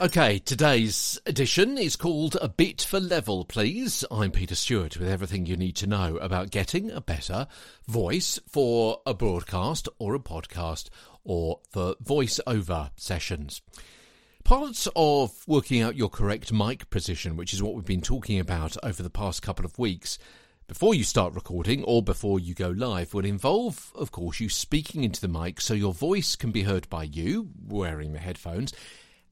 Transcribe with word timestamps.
Okay, 0.00 0.40
today's 0.40 1.20
edition 1.26 1.78
is 1.78 1.94
called 1.94 2.36
A 2.40 2.48
Bit 2.48 2.82
for 2.82 2.98
Level, 2.98 3.44
please. 3.44 4.04
I'm 4.10 4.32
Peter 4.32 4.56
Stewart 4.56 4.96
with 4.96 5.08
everything 5.08 5.46
you 5.46 5.56
need 5.56 5.76
to 5.76 5.86
know 5.86 6.16
about 6.16 6.50
getting 6.50 6.90
a 6.90 7.00
better 7.00 7.46
voice 7.86 8.40
for 8.48 9.00
a 9.06 9.14
broadcast 9.14 9.88
or 10.00 10.16
a 10.16 10.18
podcast 10.18 10.88
or 11.22 11.60
for 11.70 11.94
voice-over 12.00 12.90
sessions. 12.96 13.62
Parts 14.42 14.88
of 14.96 15.46
working 15.46 15.82
out 15.82 15.94
your 15.94 16.08
correct 16.08 16.52
mic 16.52 16.90
position, 16.90 17.36
which 17.36 17.54
is 17.54 17.62
what 17.62 17.74
we've 17.74 17.84
been 17.84 18.00
talking 18.00 18.40
about 18.40 18.76
over 18.82 19.04
the 19.04 19.08
past 19.08 19.40
couple 19.40 19.64
of 19.64 19.78
weeks, 19.78 20.18
before 20.66 20.94
you 20.94 21.04
start 21.04 21.34
recording 21.34 21.82
or 21.84 22.02
before 22.02 22.38
you 22.38 22.54
go 22.54 22.70
live 22.70 23.14
will 23.14 23.24
involve, 23.24 23.92
of 23.94 24.10
course, 24.10 24.40
you 24.40 24.48
speaking 24.48 25.04
into 25.04 25.20
the 25.20 25.28
mic 25.28 25.60
so 25.60 25.74
your 25.74 25.92
voice 25.92 26.36
can 26.36 26.50
be 26.50 26.62
heard 26.62 26.88
by 26.88 27.04
you 27.04 27.50
wearing 27.66 28.12
the 28.12 28.18
headphones 28.18 28.72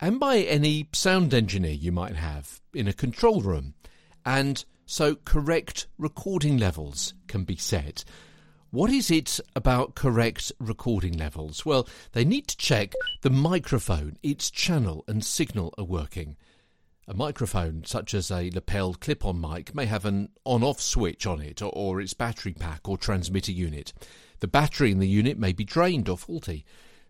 and 0.00 0.20
by 0.20 0.38
any 0.38 0.88
sound 0.92 1.34
engineer 1.34 1.72
you 1.72 1.92
might 1.92 2.16
have 2.16 2.60
in 2.74 2.88
a 2.88 2.92
control 2.92 3.40
room. 3.40 3.74
And 4.24 4.64
so 4.86 5.14
correct 5.14 5.86
recording 5.98 6.58
levels 6.58 7.14
can 7.26 7.44
be 7.44 7.56
set. 7.56 8.04
What 8.70 8.90
is 8.90 9.10
it 9.10 9.40
about 9.54 9.94
correct 9.94 10.52
recording 10.58 11.16
levels? 11.16 11.64
Well, 11.64 11.88
they 12.12 12.24
need 12.24 12.46
to 12.48 12.56
check 12.56 12.92
the 13.22 13.30
microphone, 13.30 14.16
its 14.22 14.50
channel 14.50 15.04
and 15.08 15.24
signal 15.24 15.74
are 15.78 15.84
working. 15.84 16.36
A 17.08 17.14
microphone, 17.14 17.84
such 17.84 18.14
as 18.14 18.32
a 18.32 18.50
lapel 18.50 18.94
clip 18.94 19.24
on 19.24 19.40
mic, 19.40 19.74
may 19.76 19.86
have 19.86 20.04
an 20.04 20.30
on 20.44 20.64
off 20.64 20.80
switch 20.80 21.24
on 21.24 21.40
it 21.40 21.62
or, 21.62 22.00
its 22.00 22.14
battery 22.14 22.52
pack 22.52 22.88
or 22.88 22.98
transmitter 22.98 23.52
unit. 23.52 23.92
The 24.40 24.48
battery 24.48 24.90
in 24.90 24.98
the 24.98 25.06
unit 25.06 25.38
may 25.38 25.52
be 25.52 25.62
drained 25.62 26.08
or 26.08 26.18
faulty. 26.18 26.64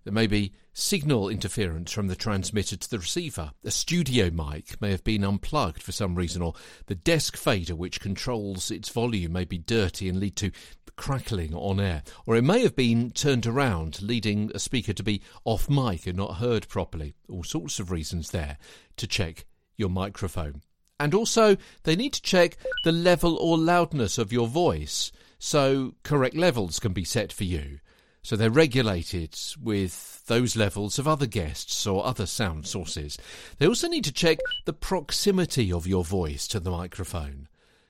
There 0.04 0.12
may 0.12 0.26
be 0.26 0.52
signal 0.74 1.30
interference 1.30 1.92
from 1.92 2.08
the 2.08 2.14
transmitter 2.14 2.76
to 2.76 2.90
the 2.90 2.98
receiver. 2.98 3.52
A 3.64 3.70
studio 3.70 4.30
mic 4.30 4.78
may 4.82 4.90
have 4.90 5.02
been 5.02 5.24
unplugged 5.24 5.82
for 5.82 5.92
some 5.92 6.14
reason, 6.14 6.42
or 6.42 6.52
the 6.88 6.94
desk 6.94 7.34
fader 7.34 7.74
which 7.74 7.98
controls 7.98 8.70
its 8.70 8.90
volume 8.90 9.32
may 9.32 9.46
be 9.46 9.56
dirty 9.56 10.10
and 10.10 10.20
lead 10.20 10.36
to 10.36 10.50
crackling 10.96 11.54
on 11.54 11.80
air. 11.80 12.02
Or 12.26 12.36
it 12.36 12.44
may 12.44 12.60
have 12.60 12.76
been 12.76 13.12
turned 13.12 13.46
around, 13.46 14.02
leading 14.02 14.52
a 14.54 14.58
speaker 14.58 14.92
to 14.92 15.02
be 15.02 15.22
off 15.46 15.70
mic 15.70 16.06
and 16.06 16.18
not 16.18 16.36
heard 16.36 16.68
properly. 16.68 17.14
All 17.30 17.44
sorts 17.44 17.80
of 17.80 17.90
reasons 17.90 18.30
there 18.30 18.58
to 18.98 19.06
check 19.06 19.46
your 19.76 19.90
microphone. 19.90 20.62
And 20.98 21.14
also, 21.14 21.56
they 21.82 21.96
need 21.96 22.14
to 22.14 22.22
check 22.22 22.56
the 22.84 22.92
level 22.92 23.36
or 23.36 23.58
loudness 23.58 24.18
of 24.18 24.32
your 24.32 24.48
voice, 24.48 25.12
so 25.38 25.94
correct 26.02 26.34
levels 26.34 26.78
can 26.78 26.92
be 26.92 27.04
set 27.04 27.32
for 27.32 27.44
you. 27.44 27.80
So 28.22 28.34
they're 28.34 28.50
regulated 28.50 29.38
with 29.62 30.24
those 30.26 30.56
levels 30.56 30.98
of 30.98 31.06
other 31.06 31.26
guests 31.26 31.86
or 31.86 32.04
other 32.04 32.26
sound 32.26 32.66
sources. 32.66 33.18
They 33.58 33.68
also 33.68 33.88
need 33.88 34.04
to 34.04 34.12
check 34.12 34.38
the 34.64 34.72
proximity 34.72 35.72
of 35.72 35.86
your 35.86 36.02
voice 36.02 36.48
to 36.48 36.58
the 36.58 36.70
microphone 36.70 37.48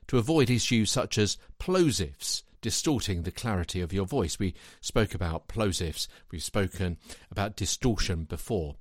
to 0.09 0.19
avoid 0.19 0.50
issues 0.50 0.91
such 0.91 1.19
as 1.19 1.39
plosives, 1.59 2.43
distorting 2.61 3.23
the 3.23 3.31
clarity 3.31 3.81
of 3.81 3.93
your 3.93 4.06
voice. 4.06 4.39
We 4.39 4.55
spoke 4.81 5.15
about 5.15 5.48
plosives, 5.48 6.06
we've 6.31 6.43
spoken 6.43 6.98
about 7.31 7.56
distortion 7.56 8.25
before. 8.25 8.77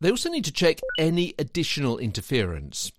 They 0.00 0.10
also 0.10 0.30
need 0.30 0.44
to 0.44 0.52
check 0.52 0.80
any 0.98 1.34
additional 1.38 1.98
interference. 1.98 2.92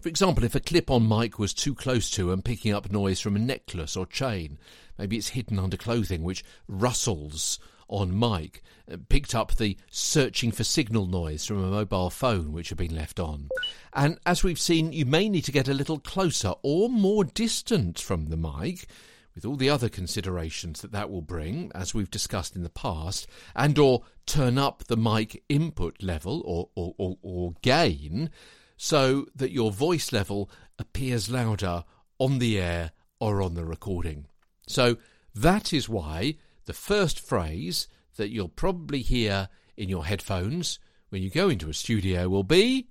For 0.00 0.08
example, 0.08 0.42
if 0.42 0.54
a 0.54 0.60
clip 0.60 0.90
on 0.90 1.08
mic 1.08 1.38
was 1.38 1.54
too 1.54 1.74
close 1.74 2.10
to 2.12 2.32
and 2.32 2.44
picking 2.44 2.72
up 2.72 2.90
noise 2.90 3.20
from 3.20 3.36
a 3.36 3.38
necklace 3.38 3.96
or 3.96 4.06
chain, 4.06 4.58
maybe 4.98 5.16
it's 5.16 5.28
hidden 5.28 5.58
under 5.58 5.76
clothing 5.76 6.22
which 6.22 6.42
rustles 6.66 7.60
on 7.88 8.18
mic, 8.18 8.62
uh, 8.90 8.96
picked 9.08 9.34
up 9.34 9.54
the 9.56 9.76
searching 9.90 10.50
for 10.50 10.64
signal 10.64 11.06
noise 11.06 11.44
from 11.44 11.62
a 11.62 11.70
mobile 11.70 12.08
phone 12.08 12.52
which 12.52 12.70
had 12.70 12.78
been 12.78 12.96
left 12.96 13.20
on. 13.20 13.48
And 13.92 14.18
as 14.24 14.42
we've 14.42 14.58
seen, 14.58 14.92
you 14.92 15.04
may 15.04 15.28
need 15.28 15.44
to 15.44 15.52
get 15.52 15.68
a 15.68 15.74
little 15.74 15.98
closer 15.98 16.54
or 16.62 16.88
more 16.88 17.22
distant 17.22 17.98
from 18.00 18.30
the 18.30 18.36
mic 18.36 18.88
with 19.34 19.44
all 19.44 19.56
the 19.56 19.70
other 19.70 19.88
considerations 19.88 20.80
that 20.80 20.92
that 20.92 21.10
will 21.10 21.22
bring, 21.22 21.70
as 21.74 21.94
we've 21.94 22.10
discussed 22.10 22.54
in 22.54 22.62
the 22.62 22.70
past, 22.70 23.26
and 23.56 23.78
or 23.78 24.02
turn 24.26 24.58
up 24.58 24.84
the 24.84 24.96
mic 24.96 25.42
input 25.48 26.02
level 26.02 26.42
or, 26.44 26.68
or, 26.74 26.94
or, 26.98 27.18
or 27.22 27.54
gain 27.62 28.30
so 28.76 29.26
that 29.34 29.52
your 29.52 29.70
voice 29.70 30.12
level 30.12 30.50
appears 30.78 31.30
louder 31.30 31.84
on 32.18 32.38
the 32.38 32.58
air 32.58 32.92
or 33.20 33.40
on 33.42 33.54
the 33.54 33.64
recording. 33.64 34.26
So 34.66 34.96
that 35.34 35.72
is 35.72 35.88
why 35.88 36.36
the 36.66 36.72
first 36.72 37.20
phrase 37.20 37.88
that 38.16 38.30
you'll 38.30 38.48
probably 38.48 39.00
hear 39.00 39.48
in 39.76 39.88
your 39.88 40.04
headphones 40.04 40.78
when 41.08 41.22
you 41.22 41.30
go 41.30 41.48
into 41.48 41.68
a 41.68 41.74
studio 41.74 42.28
will 42.28 42.42
be 42.42 42.88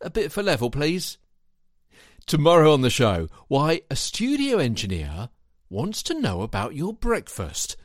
a 0.00 0.10
bit 0.10 0.32
for 0.32 0.42
level, 0.42 0.70
please. 0.70 1.18
Tomorrow 2.26 2.72
on 2.72 2.80
the 2.80 2.90
show, 2.90 3.28
why 3.48 3.82
a 3.90 3.96
studio 3.96 4.58
engineer 4.58 5.28
wants 5.74 6.04
to 6.04 6.14
know 6.14 6.42
about 6.42 6.76
your 6.76 6.92
breakfast 6.92 7.76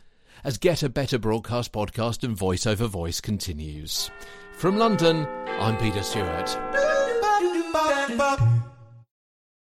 as 0.43 0.59
Get 0.59 0.83
a 0.83 0.89
Better 0.89 1.17
Broadcast 1.17 1.73
podcast 1.73 2.23
and 2.23 2.37
voice 2.37 2.67
over 2.67 2.85
voice 2.85 3.19
continues. 3.19 4.11
From 4.53 4.77
London, 4.77 5.25
I'm 5.59 5.75
Peter 5.77 6.03
Stewart. 6.03 6.55